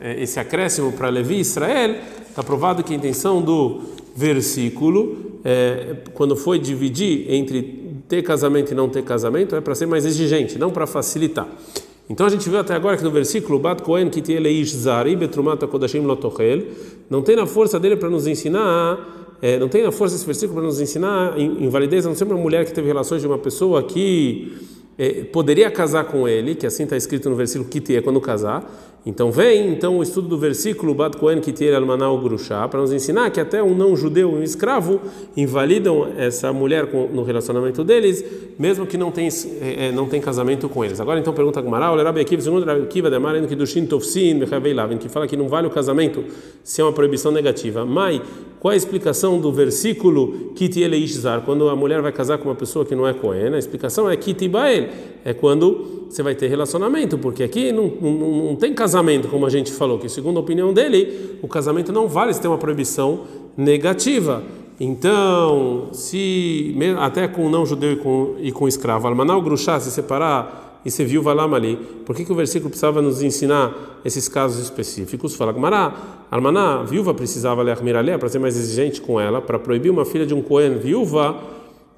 [0.00, 1.96] é, esse acréscimo para Levi e Israel,
[2.36, 3.80] Está provado que a intenção do
[4.14, 9.86] versículo, é, quando foi dividir entre ter casamento e não ter casamento, é para ser
[9.86, 11.48] mais exigente, não para facilitar.
[12.10, 14.22] Então a gente viu até agora que no versículo Bat Kohen que
[14.66, 16.62] zari betrumata kodashim lotochel,
[17.08, 20.58] não tem na força dele para nos ensinar, é, não tem na força esse versículo
[20.58, 23.82] para nos ensinar invalidez, a não ser uma mulher que teve relações de uma pessoa
[23.82, 24.58] que
[24.98, 28.62] é, poderia casar com ele, que assim está escrito no versículo que é quando casar,
[29.06, 33.30] então vem então o estudo do versículo Bat Kohen Kitir Almanau Grushá para nos ensinar
[33.30, 35.00] que até um não judeu um escravo
[35.36, 38.24] invalidam essa mulher no relacionamento deles,
[38.58, 39.28] mesmo que não tem
[39.60, 40.98] é, não tem casamento com eles.
[40.98, 44.40] Agora então pergunta Gumara, o Rabi Akiva, segundo Rabi Akiva de Amaren Kidushin Tofsin
[44.98, 46.24] que fala que não vale o casamento
[46.64, 47.86] se é uma proibição negativa.
[47.86, 48.20] Mas
[48.58, 52.54] qual é a explicação do versículo Kiti Ishzar, quando a mulher vai casar com uma
[52.54, 53.54] pessoa que não é Kohen?
[53.54, 54.88] A explicação é Kiti Bael,
[55.24, 58.95] é quando você vai ter relacionamento, porque aqui não, não, não tem casamento,
[59.28, 62.50] como a gente falou, que segundo a opinião dele, o casamento não vale se tem
[62.50, 63.20] uma proibição
[63.56, 64.42] negativa.
[64.78, 70.80] Então, se até com não judeu e com, e com escravo, almanal gruxá, se separar
[70.84, 71.76] e ser viúva lá ali.
[72.04, 75.34] Por que, que o versículo precisava nos ensinar esses casos específicos?
[75.34, 80.04] Fala Gmará, Almaná, viúva precisava ler para ser mais exigente com ela, para proibir uma
[80.04, 81.36] filha de um Cohen viúva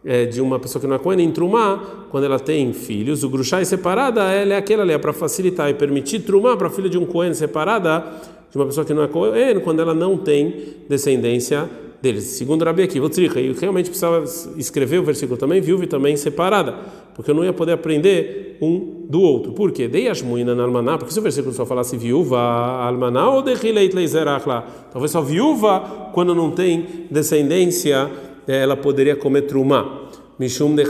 [0.05, 3.29] é, de uma pessoa que não é Cohen em Trumá, quando ela tem filhos, o
[3.29, 6.89] Grushai separada, ela é aquela ali, é para facilitar e permitir Trumá para a filha
[6.89, 8.05] de um Cohen separada
[8.51, 11.69] de uma pessoa que não é Cohen, quando ela não tem descendência
[12.01, 12.25] deles.
[12.25, 14.25] Segundo Rabi Akiva, e realmente precisava
[14.57, 16.75] escrever o versículo também, viúva também separada,
[17.15, 19.53] porque eu não ia poder aprender um do outro.
[19.53, 19.89] Por quê?
[19.89, 24.65] Dei as na almaná, porque se o versículo só falasse viúva, almaná ou derrileit leizerachla,
[24.93, 28.11] talvez só viúva, quando não tem descendência,
[28.53, 30.09] ela poderia comer trumá.
[30.39, 30.85] Mishum de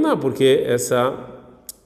[0.00, 1.14] não, porque essa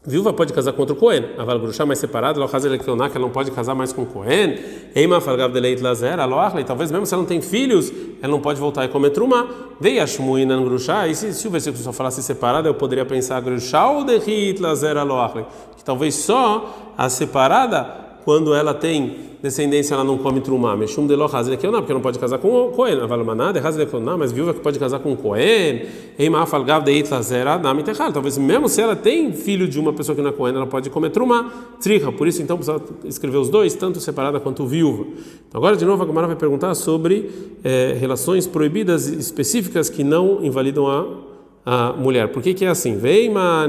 [0.04, 2.68] Viúva pode casar contra o Cohen, a Valgrushá mais separada, ela casa
[3.08, 4.58] que ela não pode casar mais com o Cohen.
[4.96, 8.40] Eima falgav de leit lazer, aloachle, talvez mesmo se ela não tem filhos, ela não
[8.40, 9.46] pode voltar e comer truma.
[9.80, 13.40] Veio a shmuina grushá, e se, se o versículo só falasse separada, eu poderia pensar
[13.40, 14.18] grushá ou de
[14.60, 15.46] lazer aloachle,
[15.76, 17.86] que talvez só a separada
[18.24, 20.76] quando ela tem descendência, ela não come trumá.
[20.76, 23.00] Mexum de lo que não, porque não pode casar com o Cohen.
[23.00, 23.60] Avalomanada,
[24.00, 25.82] não, mas viúva que pode casar com o Cohen.
[26.18, 28.12] Eima falgav de itlazera, nami techal.
[28.12, 30.88] Talvez mesmo se ela tem filho de uma pessoa que não é Cohen, ela pode
[30.90, 31.50] comer trumá,
[31.80, 32.12] tricha.
[32.12, 35.04] Por isso, então, precisa escrever os dois, tanto separada quanto viúva.
[35.48, 37.28] Então, agora, de novo, a Gamara vai perguntar sobre
[37.64, 41.32] é, relações proibidas específicas que não invalidam a
[41.64, 42.28] a mulher.
[42.28, 42.96] Por que, que é assim?
[42.96, 43.68] Veima.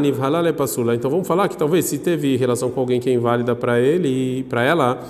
[0.95, 4.39] Então vamos falar que talvez se teve relação com alguém que é inválida para ele
[4.39, 5.03] e para ela,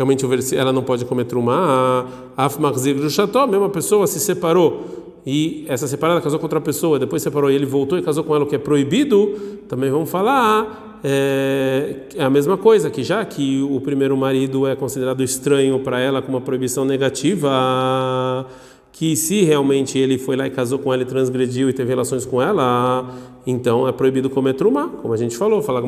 [0.00, 5.20] realmente ela não pode cometer uma afmarzir chateau, mesma pessoa se separou.
[5.26, 8.34] E essa separada casou com outra pessoa, depois separou e ele voltou e casou com
[8.34, 9.36] ela, o que é proibido,
[9.68, 10.98] também vamos falar.
[11.04, 16.00] É, é, a mesma coisa, que já que o primeiro marido é considerado estranho para
[16.00, 18.46] ela com uma proibição negativa,
[18.92, 22.26] que se realmente ele foi lá e casou com ela e transgrediu e teve relações
[22.26, 23.08] com ela,
[23.46, 25.80] então é proibido comer truma, como a gente falou, fala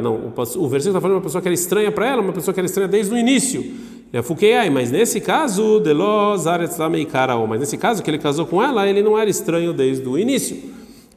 [0.00, 2.32] Não, o, o versículo está falando de uma pessoa que era estranha para ela, uma
[2.32, 3.64] pessoa que era estranha desde o início.
[4.72, 5.82] Mas nesse caso,
[7.48, 10.56] mas nesse caso que ele casou com ela, ele não era estranho desde o início.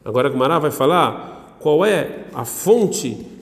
[0.04, 3.35] Agora Gumara vai falar qual é a fonte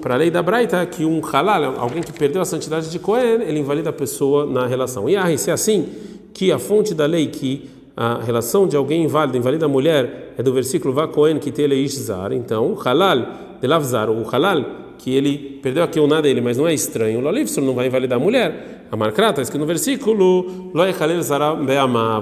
[0.00, 3.42] para a lei da Braita que um halal, alguém que perdeu a santidade de Cohen,
[3.42, 5.08] ele invalida a pessoa na relação.
[5.08, 5.88] E ah, se é assim,
[6.32, 10.42] que a fonte da lei que a relação de alguém inválida, invalida a mulher, é
[10.42, 13.26] do versículo Va Cohen que tele ishzar, então halal
[13.60, 17.18] de lavzar, o halal que ele perdeu aqui o nada dele, mas não é estranho,
[17.18, 18.86] o Lolivson não vai invalidar a mulher.
[18.90, 20.70] A Markrata está no versículo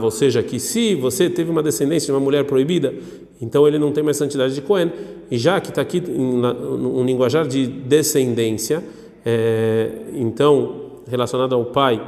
[0.03, 2.95] ou seja, que se você teve uma descendência de uma mulher proibida,
[3.41, 4.91] então ele não tem mais santidade de Cohen.
[5.31, 8.83] E já que está aqui um linguajar de descendência,
[9.25, 12.01] é, então relacionado ao pai,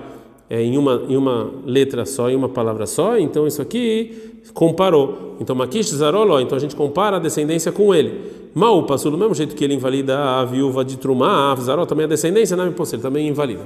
[0.48, 5.36] é, em, uma, em uma letra só, em uma palavra só, então isso aqui comparou.
[5.40, 8.32] Então Makish Zaroló, então a gente compara a descendência com ele.
[8.54, 12.08] Mal passou do mesmo jeito que ele invalida a viúva de Trumá, Zarol também a
[12.08, 13.62] descendência, não é ele também invalida.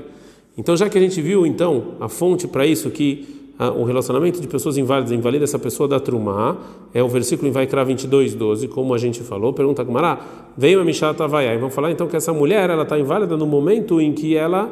[0.56, 3.38] Então já que a gente viu então a fonte para isso que
[3.76, 6.56] o relacionamento de pessoas inválidas invalida essa pessoa da Trumá,
[6.94, 9.52] é o versículo em Vaikra 22, 12, como a gente falou.
[9.52, 10.20] Pergunta Gumará,
[10.56, 11.56] veio a Mishata Havaiá.
[11.58, 14.70] vamos falar então que essa mulher ela está inválida no momento em que ela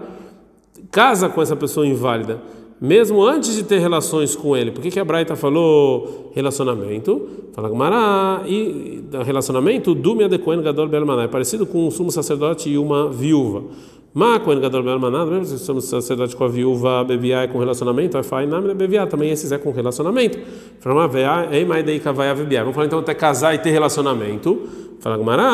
[0.91, 2.41] casa com essa pessoa inválida,
[2.81, 4.71] mesmo antes de ter relações com ele.
[4.71, 7.29] Por que, que a Braita falou relacionamento?
[7.55, 12.77] Fala Gumará, e relacionamento do Miadekoen Gadol Belmaná, é parecido com um sumo sacerdote e
[12.77, 13.65] uma viúva.
[14.17, 18.23] Ma Kohen Gadol Belmanado, mesmo se somos sacerdote com a viúva bebiá é com relacionamento,
[18.23, 20.39] falar nome da bebiá, também esses é com relacionamento.
[20.81, 21.07] Fala.
[21.07, 24.59] Vamos falar então até casar e ter relacionamento.
[25.01, 25.45] Fala Gumará,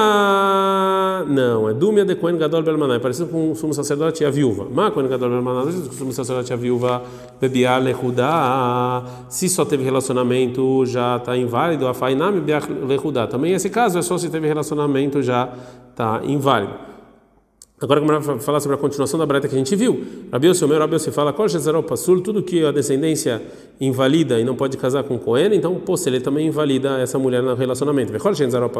[1.20, 4.31] não, é Dumia de Kohen Gadol Belmaná, é parecido com o sumo sacerdote e a
[4.31, 4.66] viúva.
[4.70, 7.03] Ma Kohen Gadol Belmaná, o sumo sacerdote e a viúva
[7.40, 13.27] bebiá lehudá, se só teve relacionamento já está inválido, a fainam bebiá lehudá.
[13.27, 15.53] Também esse caso é só se teve relacionamento já
[15.90, 16.91] está inválido.
[17.82, 20.04] Agora vamos falar sobre a continuação da breta que a gente viu.
[20.30, 21.48] Rabiose, o meu Rabiose fala, Kol
[22.22, 23.42] tudo que a descendência
[23.80, 27.56] invalida e não pode casar com Cohen, então, posse, ele também invalida essa mulher no
[27.56, 28.12] relacionamento.
[28.20, 28.32] Kol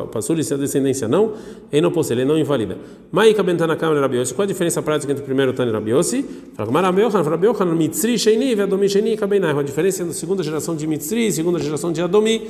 [0.07, 1.33] Pasul, e se a descendência não,
[1.73, 2.79] ele não posse, ele não invalida.
[3.11, 5.73] Maika Bentana Câmara Rabiose, qual a diferença prática entre o primeiro Tani
[7.75, 9.53] Mitzri, Sheini, Adomi, Sheini, Kabenai.
[9.59, 12.49] A diferença entre a segunda geração de Mitzri segunda geração de Adomi.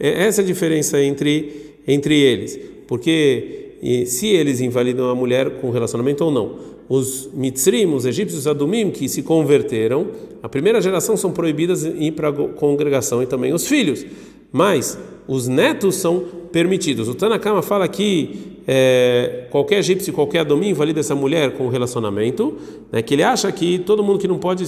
[0.00, 2.58] É essa é a diferença entre, entre eles.
[2.88, 6.52] Porque e se eles invalidam a mulher com relacionamento ou não.
[6.88, 10.06] Os mitzrim, os egípcios adumim, que se converteram,
[10.40, 14.06] a primeira geração são proibidas ir para a congregação e também os filhos.
[14.52, 17.08] Mas os netos são permitidos.
[17.08, 22.56] O Tanakama fala que é, qualquer egípcio, qualquer adumim invalida essa mulher com relacionamento,
[22.92, 24.64] né, que ele acha que todo mundo que não pode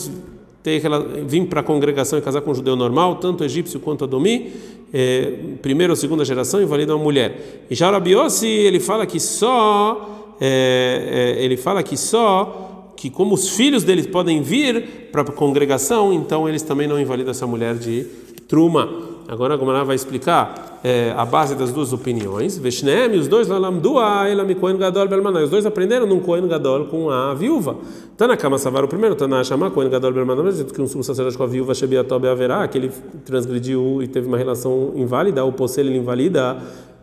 [0.64, 0.80] ter,
[1.26, 4.50] vir para a congregação e casar com um judeu normal, tanto egípcio quanto adomi,
[4.92, 7.66] é, primeira ou segunda geração, invalida uma mulher.
[7.70, 13.34] E já Rabiossi, ele fala que só, é, é, ele fala que só, que como
[13.34, 17.74] os filhos deles podem vir para a congregação, então eles também não invalidam essa mulher
[17.74, 18.04] de
[18.48, 19.13] truma.
[19.26, 22.58] Agora a Gomara vai explicar é, a base das duas opiniões.
[22.58, 25.44] Veshneem, os dois, Lalamdua, Elam Kohen Gadol Belmanai.
[25.44, 27.76] Os dois aprenderam num Kohen Gadol com a viúva.
[28.16, 31.46] Tanakama Savar, o primeiro, Taná Shama Kohen Gadol Belmanai, que um sumo sacerdote com a
[31.46, 32.92] viúva Shebiatob haverá, que ele
[33.24, 36.58] transgrediu e teve uma relação inválida, o posse ele invalida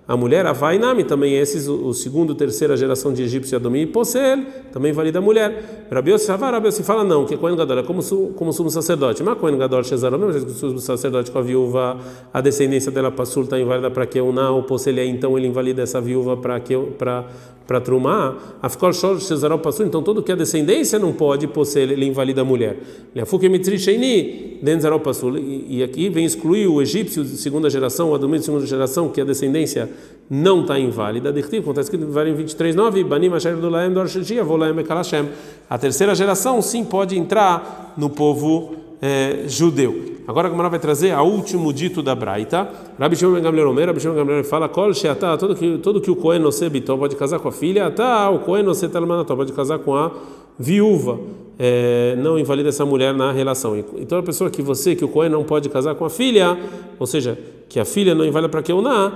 [0.08, 4.92] a mulher, a Vainami, também esses, o, segundo, terceira geração de egípcio e Posel, também
[4.92, 5.88] invalida a mulher.
[5.92, 8.02] Rabi Rabi Yossi fala não, que Cohen Gadol é como,
[8.36, 9.24] como sumo sacerdote.
[9.24, 11.98] Mas Cohen Gadol mesmo que o sumo sacerdote com a viúva,
[12.34, 15.84] a descendência dela Passul está inválida para que eu não, o Posel então ele invalida
[15.84, 17.26] essa viúva para que para
[17.72, 21.92] para trumar, a ficol shor Shezaró Passul, então todo que a descendência não pode Posel,
[21.92, 22.78] ele invalida a mulher.
[23.16, 25.02] Leafuke Mitri Sheini, Denzaró
[25.70, 29.22] e aqui vem excluir o egípcio de segunda geração, o Adomim de segunda geração, que
[29.22, 29.90] a descendência
[30.30, 31.34] não está inválida.
[31.34, 35.28] Dictiv, como está escrito em 23:9, Banim Asher do Laem Shishia, Volaem Ekalashem.
[35.70, 40.12] A terceira geração sim pode entrar no povo é, judeu.
[40.28, 42.70] Agora a Gemara vai trazer a último dito da Braita.
[42.98, 46.00] Rabi Shimon ben Gamliel Omer, Rabi Shimon ben Gamliel fala, Kol sheata, todo que todo
[46.00, 49.36] que o Cohen Nosé Bitó pode casar com a filha, tá, o Cohen Nosé Talmanató
[49.36, 50.12] pode casar com a
[50.58, 51.20] viúva.
[51.60, 53.78] É, não invalida essa mulher na relação.
[53.98, 56.58] Então a pessoa que você, que o Cohen não pode casar com a filha,
[56.98, 59.12] ou seja, que a filha não invalida para que eu não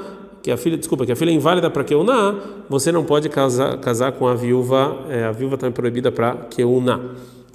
[0.46, 3.80] que a filha, desculpa, que a filha é inválida para não, você não pode casar,
[3.80, 6.38] casar com a viúva, é, a viúva está proibida para
[6.84, 7.02] não.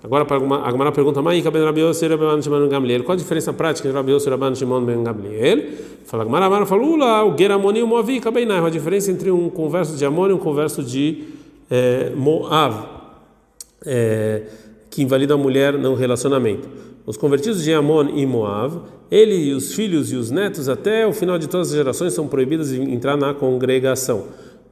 [0.03, 0.27] Agora
[0.65, 3.97] a Gemara pergunta, Maíka ben Rabi Yossi Rabban Shimon Gamliel, qual a diferença prática entre
[3.97, 5.69] Rabi Yossi Rabban Shimon ben Gamliel?
[6.05, 9.31] Fala a Gemara, Amara falou, lá, o Geramoni e o Moavi, Kabenai, a diferença entre
[9.31, 11.29] um converso de Amon e um converso de
[11.71, 12.89] é, Moav,
[13.87, 14.43] é,
[14.91, 16.69] que invalida a mulher no relacionamento.
[17.07, 21.13] Os convertidos de Amon e Moav, ele e os filhos e os netos, até o
[21.13, 24.25] final de todas as gerações, são proibidos de entrar na congregação,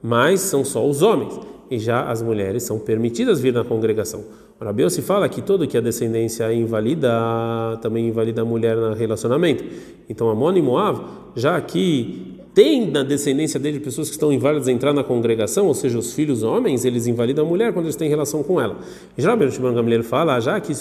[0.03, 1.39] mas são só os homens,
[1.71, 4.25] e já as mulheres são permitidas vir na congregação.
[4.61, 7.09] Rabiel se fala que todo que a descendência invalida,
[7.81, 9.65] também invalida a mulher no relacionamento.
[10.09, 11.01] Então Amon e Moav,
[11.37, 15.75] já que tem na descendência dele pessoas que estão inválidas a entrar na congregação, ou
[15.75, 18.79] seja, os filhos homens, eles invalidam a mulher quando eles têm relação com ela.
[19.17, 20.73] Já Ben Shimon Gamliel fala, já que,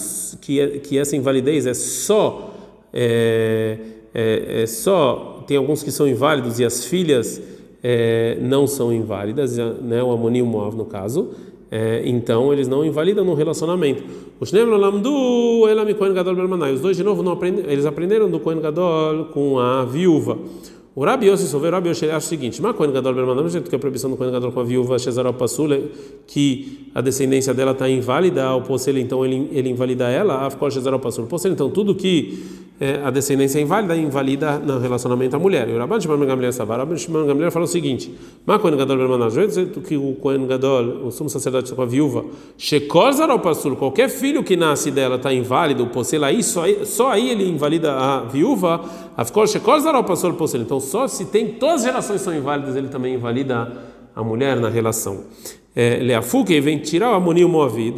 [0.41, 2.51] que, que essa invalidez é só,
[2.91, 3.77] é,
[4.11, 7.39] é, é, só, tem alguns que são inválidos e as filhas
[7.83, 11.29] é, não são inválidas, né, o Amoni e o Moav no caso,
[11.69, 14.01] é, então eles não invalidam no relacionamento.
[16.73, 17.37] Os dois de novo não
[17.67, 20.39] eles aprenderam do Kohen Gadol com a viúva.
[20.97, 23.69] O Rabi Yossi o Rabi Yossi acha o seguinte: Mas Kohen Gadol Bermanam, do jeito
[23.69, 25.79] que a proibição do Kohen Gadol com a viúva Shezarol Pasula,
[26.25, 30.71] que a descendência dela está inválida, o Possel então ele, ele invalida ela, a Afkol
[30.71, 31.27] Shezarol Pasula.
[31.27, 32.43] Possel então tudo que
[32.79, 35.67] é, a descendência é inválida, invalida no relacionamento à mulher.
[35.67, 38.13] E o Rabban Shimon Gamliel Savar, Rabban Shimon Gamliel falou o seguinte:
[38.45, 42.23] Mas Kohen Gadol jeito que o Kohen Gadol, o sumo sacerdote com a viúva,
[42.55, 47.11] Shekor Zarol Pasula, qualquer filho que nasce dela está inválido, o Possel aí, só, só
[47.11, 48.81] aí ele invalida a viúva,
[49.17, 50.61] Afkol Shekor Zarol Pasula, Possel.
[50.61, 53.71] Então só se tem todas as gerações são inválidas, ele também invalida
[54.15, 55.23] a mulher na relação.
[55.75, 57.93] É, Leafuke vem tirar o Amoni e o Moavi,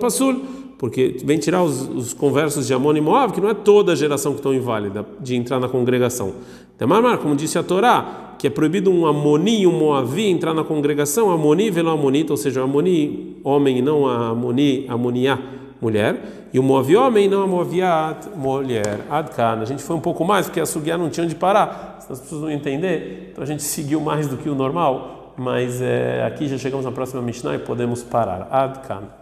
[0.00, 0.40] Passul,
[0.84, 3.94] porque vem tirar os, os conversos de Amon e Moav, que não é toda a
[3.94, 6.34] geração que estão inválida de entrar na congregação.
[6.78, 10.62] Demar, como disse a Torá, que é proibido um Amoni e um Moavi entrar na
[10.62, 15.38] congregação, Amoni velo Amonita, ou seja, Amoni homem não a Amoni, Amoniá
[15.80, 19.06] mulher, e o Moavi homem, não a Moaviat mulher.
[19.08, 19.60] Adkan.
[19.62, 22.42] A gente foi um pouco mais, porque a Sugiá não tinha onde parar, as pessoas
[22.42, 26.58] não entender, então a gente seguiu mais do que o normal, mas é, aqui já
[26.58, 28.48] chegamos na próxima Mishnah e podemos parar.
[28.50, 29.14] Adkan.